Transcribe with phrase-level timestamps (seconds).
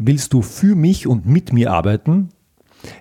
[0.00, 2.28] Willst du für mich und mit mir arbeiten?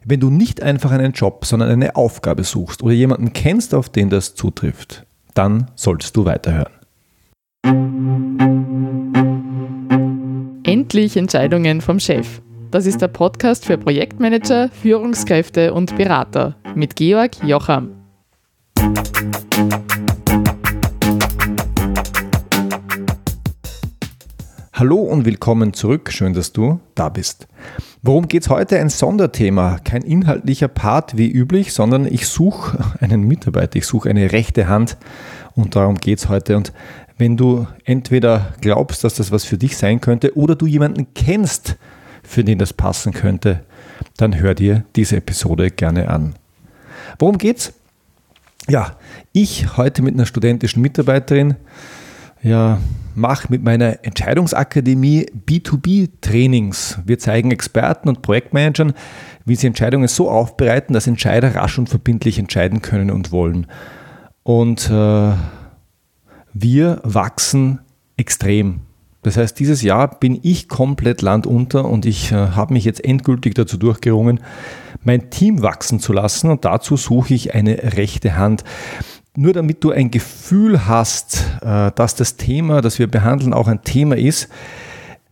[0.04, 4.10] Wenn du nicht einfach einen Job, sondern eine Aufgabe suchst oder jemanden kennst, auf den
[4.10, 5.06] das zutrifft,
[5.36, 6.74] dann solltest du weiterhören.
[10.64, 12.42] Endlich Entscheidungen vom Chef.
[12.72, 17.92] Das ist der Podcast für Projektmanager, Führungskräfte und Berater mit Georg Jocham.
[24.80, 26.12] Hallo und willkommen zurück.
[26.12, 27.48] Schön, dass du da bist.
[28.04, 28.78] Worum geht es heute?
[28.78, 29.80] Ein Sonderthema.
[29.84, 34.96] Kein inhaltlicher Part wie üblich, sondern ich suche einen Mitarbeiter, ich suche eine rechte Hand
[35.56, 36.56] und darum geht es heute.
[36.56, 36.74] Und
[37.18, 41.76] wenn du entweder glaubst, dass das was für dich sein könnte oder du jemanden kennst,
[42.22, 43.64] für den das passen könnte,
[44.18, 46.36] dann hör dir diese Episode gerne an.
[47.18, 47.74] Worum geht's?
[48.70, 48.96] Ja,
[49.34, 51.56] ich heute mit einer studentischen Mitarbeiterin,
[52.44, 52.78] ja,
[53.18, 57.00] mache mit meiner Entscheidungsakademie B2B-Trainings.
[57.06, 58.94] Wir zeigen Experten und Projektmanagern,
[59.46, 63.68] wie sie Entscheidungen so aufbereiten, dass Entscheider rasch und verbindlich entscheiden können und wollen.
[64.44, 65.34] Und äh,
[66.54, 67.80] wir wachsen
[68.18, 68.82] extrem.
[69.24, 73.56] Das heißt, dieses Jahr bin ich komplett landunter und ich äh, habe mich jetzt endgültig
[73.56, 74.40] dazu durchgerungen,
[75.04, 78.64] mein Team wachsen zu lassen und dazu suche ich eine rechte Hand
[79.38, 83.84] nur damit du ein Gefühl hast, äh, dass das Thema, das wir behandeln, auch ein
[83.84, 84.50] Thema ist.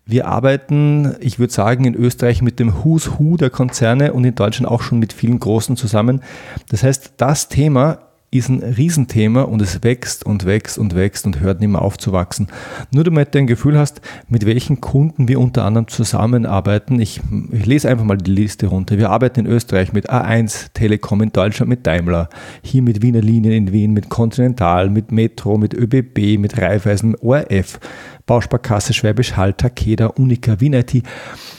[0.06, 4.36] Wir arbeiten, ich würde sagen, in Österreich mit dem Who's Who der Konzerne und in
[4.36, 6.22] Deutschland auch schon mit vielen Großen zusammen.
[6.70, 7.98] Das heißt, das Thema
[8.38, 11.98] ist ein Riesenthema und es wächst und wächst und wächst und hört nicht mehr auf
[11.98, 12.48] zu wachsen.
[12.92, 17.00] Nur damit du ein Gefühl hast, mit welchen Kunden wir unter anderem zusammenarbeiten.
[17.00, 18.98] Ich, ich lese einfach mal die Liste runter.
[18.98, 22.30] Wir arbeiten in Österreich mit A1 Telekom, in Deutschland mit Daimler,
[22.62, 27.80] hier mit Wiener Linien in Wien, mit Continental, mit Metro, mit ÖBB, mit Raiffeisen, ORF,
[28.26, 31.04] Bausparkasse, Schwäbisch Hall, Takeda, Unica, Wien IT.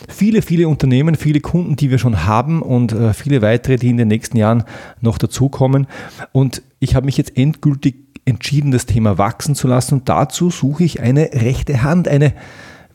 [0.08, 3.96] Viele, viele Unternehmen, viele Kunden, die wir schon haben und äh, viele weitere, die in
[3.96, 4.64] den nächsten Jahren
[5.00, 5.86] noch dazukommen.
[6.32, 9.94] Und ich habe mich jetzt endgültig entschieden, das Thema wachsen zu lassen.
[9.94, 12.34] Und dazu suche ich eine rechte Hand, eine,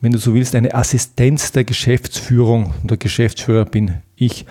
[0.01, 2.73] wenn du so willst, eine Assistenz der Geschäftsführung.
[2.81, 4.45] Und der Geschäftsführer bin ich.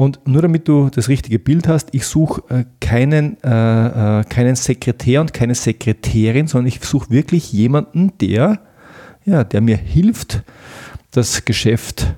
[0.00, 4.56] Und nur damit du das richtige Bild hast, ich suche äh, keinen, äh, äh, keinen
[4.56, 8.60] Sekretär und keine Sekretärin, sondern ich suche wirklich jemanden, der,
[9.26, 10.42] ja, der mir hilft,
[11.10, 12.14] das Geschäft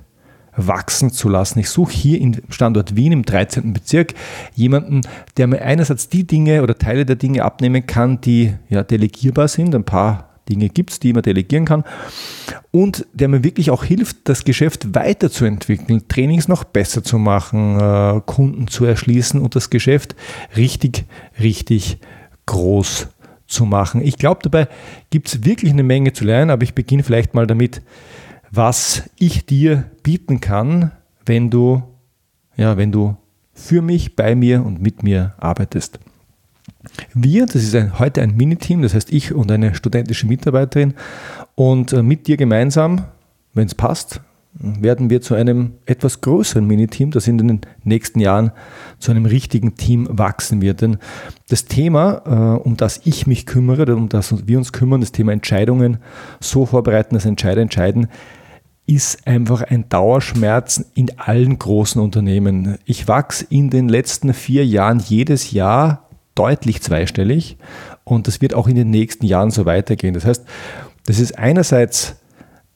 [0.55, 1.59] wachsen zu lassen.
[1.59, 3.73] Ich suche hier im Standort Wien im 13.
[3.73, 4.13] Bezirk
[4.55, 5.01] jemanden,
[5.35, 9.75] der mir einerseits die Dinge oder Teile der Dinge abnehmen kann, die ja delegierbar sind.
[9.75, 11.83] Ein paar Dinge gibt es, die man delegieren kann.
[12.71, 18.21] Und der mir wirklich auch hilft, das Geschäft weiterzuentwickeln, Trainings noch besser zu machen, äh,
[18.25, 20.15] Kunden zu erschließen und das Geschäft
[20.55, 21.05] richtig,
[21.39, 21.99] richtig
[22.45, 23.07] groß
[23.47, 24.01] zu machen.
[24.01, 24.67] Ich glaube, dabei
[25.09, 27.81] gibt es wirklich eine Menge zu lernen, aber ich beginne vielleicht mal damit,
[28.51, 30.91] was ich dir bieten kann,
[31.25, 31.83] wenn du,
[32.57, 33.15] ja, wenn du
[33.53, 35.99] für mich, bei mir und mit mir arbeitest.
[37.13, 40.93] Wir, das ist ein, heute ein Miniteam, das heißt ich und eine studentische Mitarbeiterin
[41.55, 43.05] und äh, mit dir gemeinsam,
[43.53, 44.21] wenn es passt,
[44.55, 48.51] werden wir zu einem etwas größeren Miniteam, das in den nächsten Jahren
[48.99, 50.81] zu einem richtigen Team wachsen wird.
[50.81, 50.97] Denn
[51.49, 55.31] das Thema, äh, um das ich mich kümmere, um das wir uns kümmern, das Thema
[55.33, 55.97] Entscheidungen
[56.39, 58.07] so vorbereiten, dass Entscheider entscheiden,
[58.85, 62.77] ist einfach ein Dauerschmerz in allen großen Unternehmen.
[62.85, 66.02] Ich wachse in den letzten vier Jahren jedes Jahr
[66.35, 67.57] deutlich zweistellig
[68.03, 70.13] und das wird auch in den nächsten Jahren so weitergehen.
[70.13, 70.43] Das heißt,
[71.05, 72.15] das ist einerseits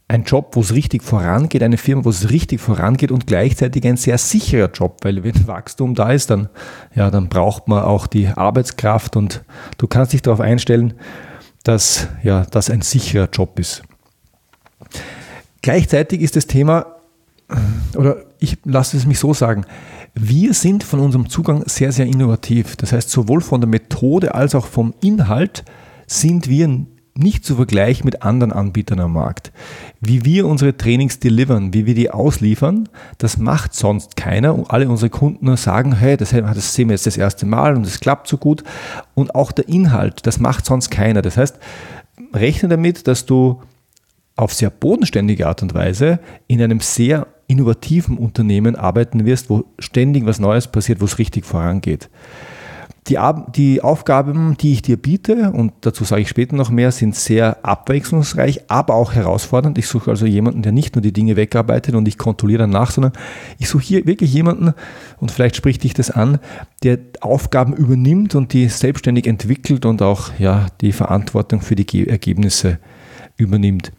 [0.09, 3.97] ein Job, wo es richtig vorangeht, eine Firma, wo es richtig vorangeht und gleichzeitig ein
[3.97, 6.47] sehr sicherer Job, weil wenn Wachstum da ist, dann,
[6.95, 9.43] ja, dann braucht man auch die Arbeitskraft und
[9.77, 10.93] du kannst dich darauf einstellen,
[11.63, 13.83] dass ja, das ein sicherer Job ist.
[15.61, 16.85] Gleichzeitig ist das Thema,
[17.95, 19.65] oder ich lasse es mich so sagen,
[20.19, 22.75] wir sind von unserem Zugang sehr, sehr innovativ.
[22.75, 25.63] Das heißt, sowohl von der Methode als auch vom Inhalt
[26.07, 29.51] sind wir nicht zu vergleichen mit anderen Anbietern am Markt.
[29.99, 34.55] Wie wir unsere Trainings delivern, wie wir die ausliefern, das macht sonst keiner.
[34.55, 37.85] Und alle unsere Kunden sagen, hey, das, das sehen wir jetzt das erste Mal und
[37.85, 38.63] es klappt so gut.
[39.13, 41.21] Und auch der Inhalt, das macht sonst keiner.
[41.21, 41.57] Das heißt,
[42.33, 43.61] rechne damit, dass du
[44.35, 50.25] auf sehr bodenständige Art und Weise in einem sehr innovativen Unternehmen arbeiten wirst, wo ständig
[50.25, 52.09] was Neues passiert, wo es richtig vorangeht.
[53.07, 53.17] Die,
[53.55, 57.65] die, Aufgaben, die ich dir biete, und dazu sage ich später noch mehr, sind sehr
[57.65, 59.77] abwechslungsreich, aber auch herausfordernd.
[59.77, 63.13] Ich suche also jemanden, der nicht nur die Dinge wegarbeitet und ich kontrolliere danach, sondern
[63.59, 64.73] ich suche hier wirklich jemanden,
[65.21, 66.39] und vielleicht spricht dich das an,
[66.83, 72.77] der Aufgaben übernimmt und die selbstständig entwickelt und auch ja, die Verantwortung für die Ergebnisse
[73.37, 73.93] übernimmt.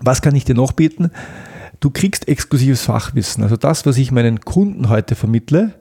[0.00, 1.10] Was kann ich dir noch bieten?
[1.80, 3.42] Du kriegst exklusives Fachwissen.
[3.42, 5.74] Also das, was ich meinen Kunden heute vermittle,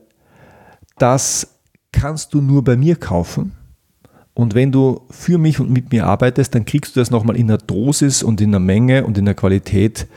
[0.97, 1.59] das
[1.91, 3.53] kannst du nur bei mir kaufen.
[4.33, 7.49] Und wenn du für mich und mit mir arbeitest, dann kriegst du das nochmal in
[7.49, 10.07] einer Dosis und in einer Menge und in einer Qualität,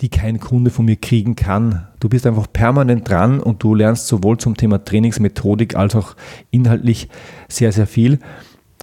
[0.00, 1.88] die kein Kunde von mir kriegen kann.
[1.98, 6.14] Du bist einfach permanent dran und du lernst sowohl zum Thema Trainingsmethodik als auch
[6.50, 7.08] inhaltlich
[7.48, 8.18] sehr, sehr viel.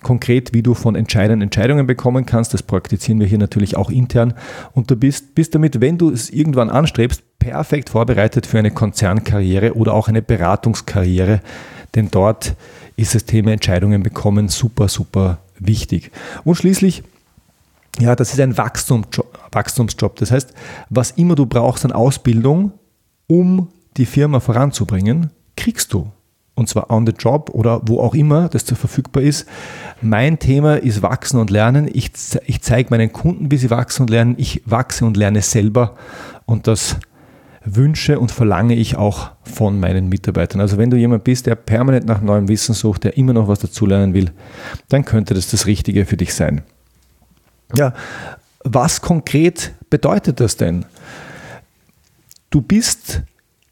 [0.07, 4.35] Konkret, wie du von Entscheidern Entscheidungen bekommen kannst, das praktizieren wir hier natürlich auch intern.
[4.71, 9.75] Und du bist, bist damit, wenn du es irgendwann anstrebst, perfekt vorbereitet für eine Konzernkarriere
[9.75, 11.41] oder auch eine Beratungskarriere.
[11.93, 12.55] Denn dort
[12.95, 16.11] ist das Thema Entscheidungen bekommen super, super wichtig.
[16.45, 17.03] Und schließlich
[17.99, 20.15] ja, das ist ein Wachstumsjob, Wachstumsjob.
[20.17, 20.53] Das heißt,
[20.89, 22.71] was immer du brauchst an Ausbildung,
[23.27, 23.67] um
[23.97, 26.09] die Firma voranzubringen, kriegst du.
[26.57, 29.47] Und zwar on the job oder wo auch immer das verfügbar ist.
[30.01, 31.87] Mein Thema ist Wachsen und Lernen.
[31.93, 32.09] Ich,
[32.47, 34.33] ich zeige meinen Kunden, wie sie wachsen und lernen.
[34.39, 35.95] Ich wachse und lerne selber.
[36.47, 36.97] Und das
[37.63, 40.59] wünsche und verlange ich auch von meinen Mitarbeitern.
[40.59, 43.59] Also wenn du jemand bist, der permanent nach neuem Wissen sucht, der immer noch was
[43.59, 44.31] dazulernen will,
[44.89, 46.63] dann könnte das das Richtige für dich sein.
[47.75, 47.93] Ja,
[48.63, 50.85] was konkret bedeutet das denn?
[52.49, 53.21] Du bist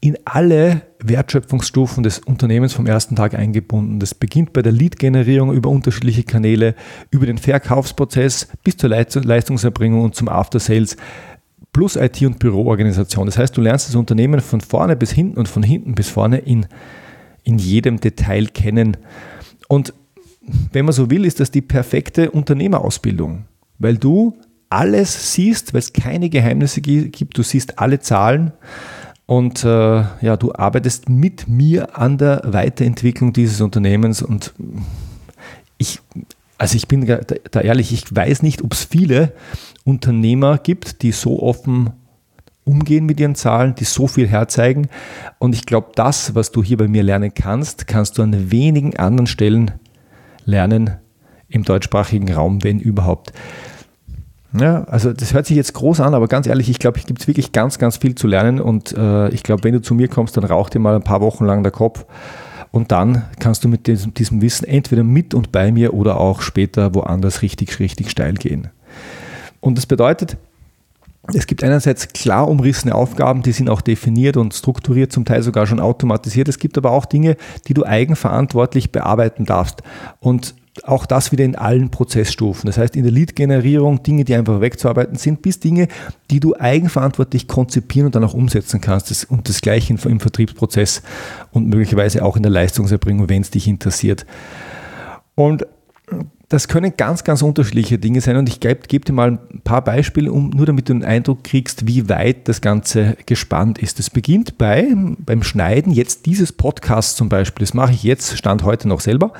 [0.06, 3.98] in alle Wertschöpfungsstufen des Unternehmens vom ersten Tag eingebunden.
[3.98, 6.74] Das beginnt bei der Lead-Generierung über unterschiedliche Kanäle,
[7.10, 10.96] über den Verkaufsprozess bis zur Leistungserbringung und zum After-Sales
[11.72, 13.26] plus IT- und Büroorganisation.
[13.26, 16.38] Das heißt, du lernst das Unternehmen von vorne bis hinten und von hinten bis vorne
[16.38, 16.66] in,
[17.42, 18.96] in jedem Detail kennen.
[19.68, 19.92] Und
[20.72, 23.46] wenn man so will, ist das die perfekte Unternehmerausbildung
[23.78, 24.36] weil du
[24.68, 27.38] alles siehst, weil es keine Geheimnisse gibt.
[27.38, 28.52] Du siehst alle Zahlen
[29.26, 34.54] und äh, ja, du arbeitest mit mir an der Weiterentwicklung dieses Unternehmens und
[35.78, 36.00] ich,
[36.58, 39.32] also ich bin da, ehrlich, ich weiß nicht, ob es viele
[39.84, 41.90] Unternehmer gibt, die so offen
[42.64, 44.88] umgehen mit ihren Zahlen, die so viel herzeigen.
[45.38, 48.96] Und ich glaube, das, was du hier bei mir lernen kannst, kannst du an wenigen
[48.96, 49.72] anderen Stellen
[50.44, 50.96] lernen,
[51.48, 53.32] im deutschsprachigen Raum, wenn überhaupt.
[54.52, 57.20] Ja, also das hört sich jetzt groß an, aber ganz ehrlich, ich glaube, hier gibt
[57.20, 60.08] es wirklich ganz, ganz viel zu lernen und äh, ich glaube, wenn du zu mir
[60.08, 62.06] kommst, dann raucht dir mal ein paar Wochen lang der Kopf
[62.70, 66.42] und dann kannst du mit diesem, diesem Wissen entweder mit und bei mir oder auch
[66.42, 68.68] später woanders richtig, richtig steil gehen.
[69.60, 70.36] Und das bedeutet,
[71.34, 75.66] es gibt einerseits klar umrissene Aufgaben, die sind auch definiert und strukturiert, zum Teil sogar
[75.66, 76.48] schon automatisiert.
[76.48, 79.82] Es gibt aber auch Dinge, die du eigenverantwortlich bearbeiten darfst.
[80.20, 82.66] Und auch das wieder in allen Prozessstufen.
[82.66, 85.88] Das heißt, in der Lead-Generierung Dinge, die einfach wegzuarbeiten sind, bis Dinge,
[86.30, 89.30] die du eigenverantwortlich konzipieren und dann auch umsetzen kannst.
[89.30, 91.02] Und das gleiche im Vertriebsprozess
[91.52, 94.26] und möglicherweise auch in der Leistungserbringung, wenn es dich interessiert.
[95.34, 95.66] Und
[96.48, 99.82] das können ganz, ganz unterschiedliche Dinge sein und ich gebe geb dir mal ein paar
[99.82, 103.98] Beispiele, um, nur damit du einen Eindruck kriegst, wie weit das Ganze gespannt ist.
[103.98, 107.66] Es beginnt bei, beim Schneiden jetzt dieses Podcasts zum Beispiel.
[107.66, 109.32] Das mache ich jetzt, Stand heute noch selber.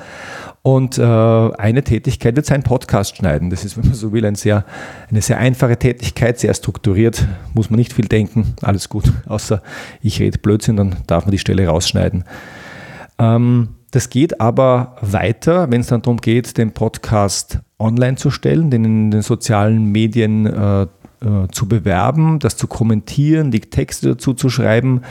[0.67, 3.49] Und äh, eine Tätigkeit wird sein Podcast schneiden.
[3.49, 4.65] Das ist, wenn man so will, ein sehr,
[5.09, 9.61] eine sehr einfache Tätigkeit, sehr strukturiert, muss man nicht viel denken, alles gut, außer
[10.01, 12.25] ich rede Blödsinn, dann darf man die Stelle rausschneiden.
[13.17, 18.69] Ähm, das geht aber weiter, wenn es dann darum geht, den Podcast online zu stellen,
[18.69, 20.87] den in den sozialen Medien äh,
[21.19, 25.01] äh, zu bewerben, das zu kommentieren, die Texte dazu zu schreiben.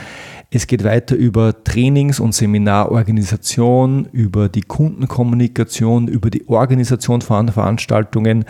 [0.50, 8.44] Es geht weiter über Trainings- und Seminarorganisation, über die Kundenkommunikation, über die Organisation von Veranstaltungen,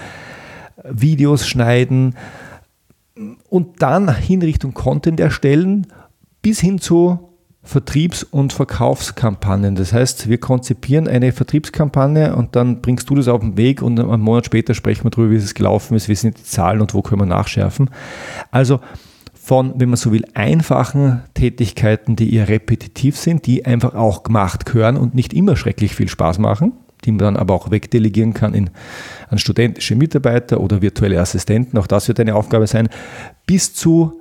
[0.85, 2.15] Videos schneiden
[3.49, 5.87] und dann hin Richtung Content erstellen
[6.43, 7.19] bis hin zu
[7.63, 9.75] Vertriebs- und Verkaufskampagnen.
[9.75, 13.99] Das heißt, wir konzipieren eine Vertriebskampagne und dann bringst du das auf den Weg und
[13.99, 16.95] einen Monat später sprechen wir darüber, wie es gelaufen ist, wie sind die Zahlen und
[16.95, 17.91] wo können wir nachschärfen.
[18.53, 18.79] Also
[19.47, 24.67] von, wenn man so will, einfachen Tätigkeiten, die eher repetitiv sind, die einfach auch gemacht
[24.67, 26.73] gehören und nicht immer schrecklich viel Spaß machen,
[27.05, 28.71] die man dann aber auch wegdelegieren kann in,
[29.31, 32.89] an studentische Mitarbeiter oder virtuelle Assistenten, auch das wird eine Aufgabe sein,
[33.47, 34.21] bis zu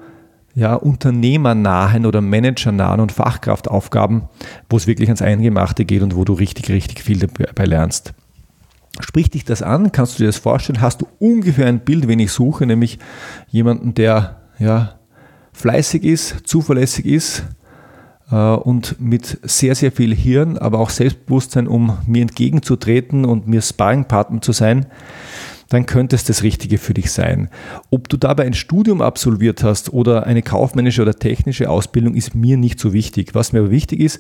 [0.53, 4.29] ja, unternehmernahen oder managernahen und Fachkraftaufgaben,
[4.70, 8.13] wo es wirklich ans Eingemachte geht und wo du richtig, richtig viel dabei lernst.
[9.00, 9.91] Sprich dich das an?
[9.91, 10.82] Kannst du dir das vorstellen?
[10.82, 13.00] Hast du ungefähr ein Bild, wen ich suche, nämlich
[13.50, 14.94] jemanden, der ja,
[15.55, 17.43] fleißig ist, zuverlässig ist
[18.31, 23.62] äh, und mit sehr, sehr viel Hirn, aber auch Selbstbewusstsein, um mir entgegenzutreten und mir
[23.62, 24.88] Sparringpartner zu sein,
[25.69, 27.50] dann könnte es das Richtige für dich sein.
[27.89, 32.57] Ob du dabei ein Studium absolviert hast oder eine kaufmännische oder technische Ausbildung, ist mir
[32.57, 33.33] nicht so wichtig.
[33.33, 34.19] Was mir aber wichtig ist,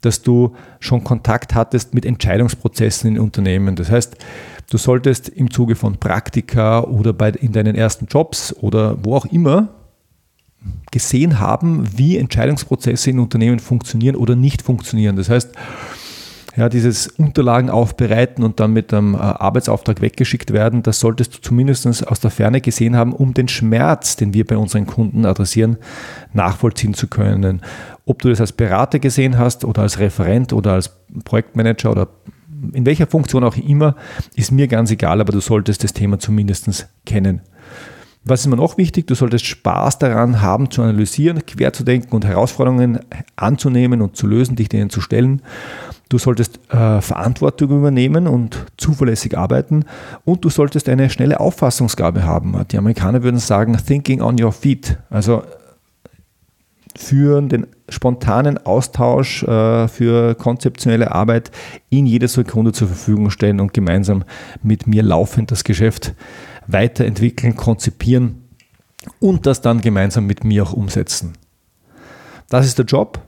[0.00, 3.76] dass du schon Kontakt hattest mit Entscheidungsprozessen in Unternehmen.
[3.76, 4.16] Das heißt,
[4.70, 9.26] du solltest im Zuge von Praktika oder bei, in deinen ersten Jobs oder wo auch
[9.26, 9.68] immer
[10.90, 15.16] gesehen haben, wie Entscheidungsprozesse in Unternehmen funktionieren oder nicht funktionieren.
[15.16, 15.54] Das heißt,
[16.56, 21.40] ja, dieses Unterlagen aufbereiten und dann mit einem äh, Arbeitsauftrag weggeschickt werden, das solltest du
[21.40, 25.76] zumindest aus der Ferne gesehen haben, um den Schmerz, den wir bei unseren Kunden adressieren,
[26.32, 27.62] nachvollziehen zu können.
[28.04, 30.90] Ob du das als Berater gesehen hast oder als Referent oder als
[31.24, 32.08] Projektmanager oder
[32.72, 33.96] in welcher Funktion auch immer,
[34.34, 37.40] ist mir ganz egal, aber du solltest das Thema zumindest kennen.
[38.22, 39.06] Was ist mir noch wichtig?
[39.06, 43.00] Du solltest Spaß daran haben, zu analysieren, quer zu denken und Herausforderungen
[43.36, 45.40] anzunehmen und zu lösen, dich denen zu stellen.
[46.10, 49.84] Du solltest äh, Verantwortung übernehmen und zuverlässig arbeiten
[50.24, 52.62] und du solltest eine schnelle Auffassungsgabe haben.
[52.70, 54.98] Die Amerikaner würden sagen, thinking on your feet.
[55.08, 55.44] Also
[56.96, 61.50] für den spontanen Austausch, äh, für konzeptionelle Arbeit
[61.88, 64.24] in jeder Sekunde zur Verfügung stellen und gemeinsam
[64.62, 66.14] mit mir laufend das Geschäft
[66.66, 68.42] weiterentwickeln, konzipieren
[69.18, 71.34] und das dann gemeinsam mit mir auch umsetzen.
[72.48, 73.20] Das ist der Job.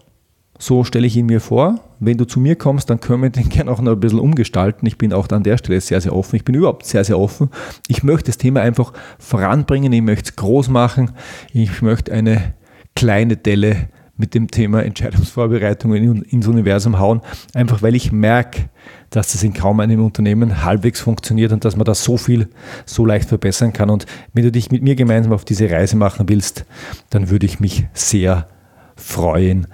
[0.59, 1.81] So stelle ich ihn mir vor.
[1.99, 4.87] Wenn du zu mir kommst, dann können wir den gerne auch noch ein bisschen umgestalten.
[4.87, 6.37] Ich bin auch an der Stelle sehr, sehr offen.
[6.37, 7.51] Ich bin überhaupt sehr, sehr offen.
[7.89, 9.93] Ich möchte das Thema einfach voranbringen.
[9.93, 11.13] Ich möchte es groß machen.
[11.53, 12.55] Ich möchte eine
[12.95, 17.23] kleine Delle mit dem Thema Entscheidungsvorbereitung ins Universum hauen,
[17.55, 18.69] einfach weil ich merke,
[19.11, 22.49] dass das in kaum einem Unternehmen halbwegs funktioniert und dass man da so viel
[22.87, 23.91] so leicht verbessern kann.
[23.91, 26.65] Und wenn du dich mit mir gemeinsam auf diese Reise machen willst,
[27.11, 28.49] dann würde ich mich sehr
[28.97, 29.67] freuen.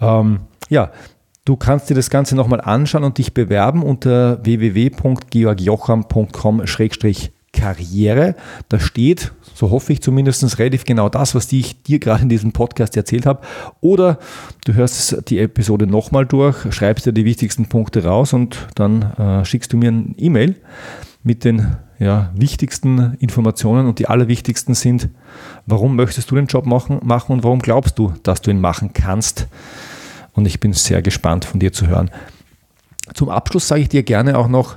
[0.00, 0.90] Ähm, ja,
[1.44, 4.36] du kannst dir das Ganze nochmal anschauen und dich bewerben unter
[7.56, 8.34] www.georgjocham.com-karriere.
[8.68, 12.52] Da steht, so hoffe ich zumindest relativ genau das, was ich dir gerade in diesem
[12.52, 13.40] Podcast erzählt habe.
[13.80, 14.18] Oder
[14.64, 19.44] du hörst die Episode nochmal durch, schreibst dir die wichtigsten Punkte raus und dann äh,
[19.44, 20.56] schickst du mir ein E-Mail
[21.22, 25.08] mit den ja, wichtigsten Informationen und die allerwichtigsten sind,
[25.64, 28.92] warum möchtest du den Job machen, machen und warum glaubst du, dass du ihn machen
[28.92, 29.48] kannst.
[30.34, 32.10] Und ich bin sehr gespannt von dir zu hören.
[33.14, 34.76] Zum Abschluss sage ich dir gerne auch noch,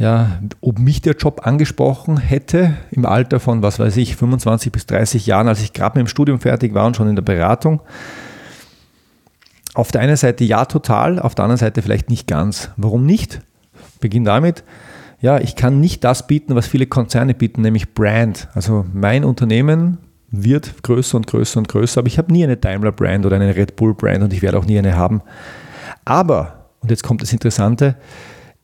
[0.00, 4.86] ja, ob mich der Job angesprochen hätte im Alter von, was weiß ich, 25 bis
[4.86, 7.82] 30 Jahren, als ich gerade mit dem Studium fertig war und schon in der Beratung.
[9.74, 12.70] Auf der einen Seite ja total, auf der anderen Seite vielleicht nicht ganz.
[12.78, 13.42] Warum nicht?
[14.00, 14.64] Beginn damit,
[15.20, 18.48] ja, ich kann nicht das bieten, was viele Konzerne bieten, nämlich Brand.
[18.54, 19.98] Also mein Unternehmen
[20.30, 23.54] wird größer und größer und größer, aber ich habe nie eine Daimler Brand oder eine
[23.54, 25.20] Red Bull Brand und ich werde auch nie eine haben.
[26.06, 27.96] Aber, und jetzt kommt das Interessante,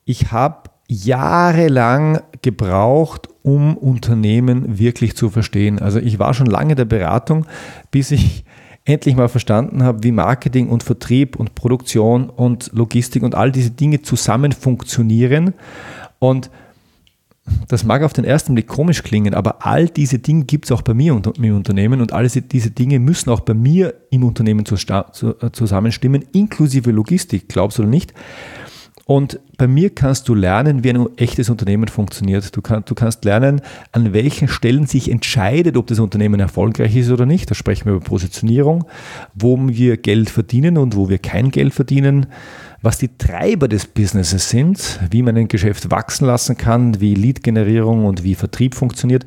[0.06, 5.78] ich habe jahrelang gebraucht, um Unternehmen wirklich zu verstehen.
[5.78, 7.46] Also ich war schon lange der Beratung,
[7.90, 8.44] bis ich
[8.84, 13.70] endlich mal verstanden habe, wie Marketing und Vertrieb und Produktion und Logistik und all diese
[13.70, 15.54] Dinge zusammen funktionieren.
[16.20, 16.50] Und
[17.68, 20.82] das mag auf den ersten Blick komisch klingen, aber all diese Dinge gibt es auch
[20.82, 25.50] bei mir im Unternehmen und all diese Dinge müssen auch bei mir im Unternehmen äh,
[25.52, 28.14] zusammenstimmen, inklusive Logistik, glaubst du oder nicht?
[29.08, 32.56] Und bei mir kannst du lernen, wie ein echtes Unternehmen funktioniert.
[32.56, 33.60] Du, kann, du, kannst lernen,
[33.92, 37.48] an welchen Stellen sich entscheidet, ob das Unternehmen erfolgreich ist oder nicht.
[37.48, 38.84] Da sprechen wir über Positionierung,
[39.32, 42.26] wo wir Geld verdienen und wo wir kein Geld verdienen,
[42.82, 48.06] was die Treiber des Businesses sind, wie man ein Geschäft wachsen lassen kann, wie Lead-Generierung
[48.06, 49.24] und wie Vertrieb funktioniert.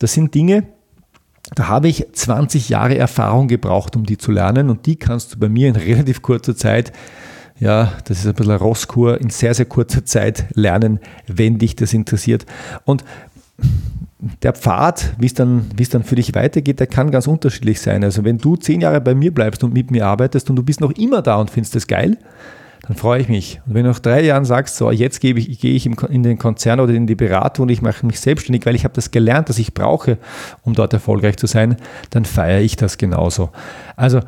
[0.00, 0.64] Das sind Dinge,
[1.54, 5.38] da habe ich 20 Jahre Erfahrung gebraucht, um die zu lernen und die kannst du
[5.38, 6.92] bei mir in relativ kurzer Zeit
[7.58, 11.76] ja, das ist ein bisschen eine Rosskur, in sehr, sehr kurzer Zeit lernen, wenn dich
[11.76, 12.46] das interessiert.
[12.84, 13.04] Und
[14.42, 18.02] der Pfad, wie es dann, es dann für dich weitergeht, der kann ganz unterschiedlich sein.
[18.02, 20.80] Also wenn du zehn Jahre bei mir bleibst und mit mir arbeitest und du bist
[20.80, 22.18] noch immer da und findest das geil,
[22.86, 23.60] dann freue ich mich.
[23.66, 26.38] Und wenn du nach drei Jahren sagst, so jetzt gehe ich, gehe ich in den
[26.38, 29.48] Konzern oder in die Beratung und ich mache mich selbstständig, weil ich habe das gelernt,
[29.48, 30.18] das ich brauche,
[30.62, 31.76] um dort erfolgreich zu sein,
[32.10, 33.50] dann feiere ich das genauso.
[33.96, 34.20] Also,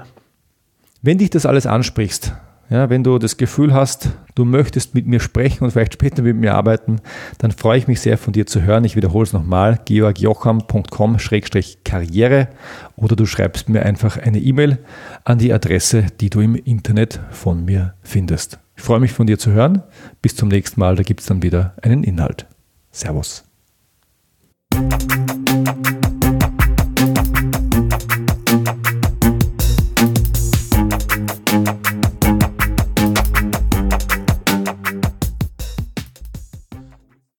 [1.02, 2.33] wenn dich das alles ansprichst,
[2.69, 6.37] ja, wenn du das Gefühl hast, du möchtest mit mir sprechen und vielleicht später mit
[6.37, 6.97] mir arbeiten,
[7.39, 8.83] dann freue ich mich sehr von dir zu hören.
[8.85, 12.49] Ich wiederhole es nochmal, georgjocham.com-karriere
[12.97, 14.79] oder du schreibst mir einfach eine E-Mail
[15.25, 18.59] an die Adresse, die du im Internet von mir findest.
[18.77, 19.83] Ich freue mich von dir zu hören.
[20.21, 22.47] Bis zum nächsten Mal, da gibt es dann wieder einen Inhalt.
[22.91, 23.45] Servus.